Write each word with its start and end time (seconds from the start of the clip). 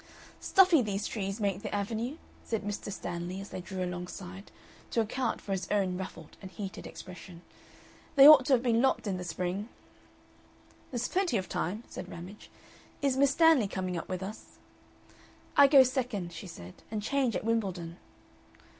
"Stuffy 0.39 0.81
these 0.81 1.05
trees 1.05 1.39
make 1.39 1.61
the 1.61 1.75
Avenue," 1.75 2.17
said 2.43 2.63
Mr. 2.63 2.91
Stanley 2.91 3.39
as 3.39 3.49
they 3.51 3.61
drew 3.61 3.83
alongside, 3.83 4.49
to 4.89 4.99
account 4.99 5.39
for 5.39 5.51
his 5.51 5.69
own 5.69 5.95
ruffled 5.95 6.37
and 6.41 6.49
heated 6.49 6.87
expression. 6.87 7.43
"They 8.15 8.27
ought 8.27 8.45
to 8.47 8.53
have 8.53 8.63
been 8.63 8.81
lopped 8.81 9.05
in 9.05 9.17
the 9.17 9.23
spring." 9.23 9.69
"There's 10.89 11.07
plenty 11.07 11.37
of 11.37 11.47
time," 11.47 11.83
said 11.87 12.09
Ramage. 12.09 12.49
"Is 13.03 13.15
Miss 13.15 13.29
Stanley 13.29 13.67
coming 13.67 13.95
up 13.95 14.09
with 14.09 14.23
us?" 14.23 14.57
"I 15.55 15.67
go 15.67 15.83
second," 15.83 16.33
she 16.33 16.47
said, 16.47 16.73
"and 16.89 17.03
change 17.03 17.35
at 17.35 17.43
Wimbledon." 17.43 17.97